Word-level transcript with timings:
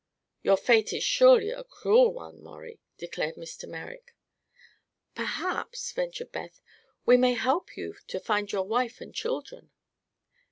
"Your 0.41 0.57
fate 0.57 0.93
is 0.93 1.03
surely 1.03 1.51
a 1.51 1.63
cruel 1.63 2.11
one, 2.11 2.41
Maurie," 2.41 2.79
declared 2.97 3.35
Mr. 3.35 3.69
Merrick. 3.69 4.15
"Perhaps," 5.13 5.91
ventured 5.91 6.31
Beth, 6.31 6.59
"we 7.05 7.17
may 7.17 7.35
help 7.35 7.77
you 7.77 7.93
to 8.07 8.19
find 8.19 8.51
your 8.51 8.65
wife 8.65 8.99
and 8.99 9.13
children." 9.13 9.69